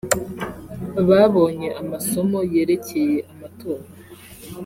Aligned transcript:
Babonye 1.07 1.67
amasomo 1.81 2.39
yerekeye 2.53 3.17
amatora 3.31 3.83